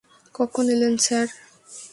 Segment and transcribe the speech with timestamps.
[0.35, 1.27] কখন এলেন স্যার?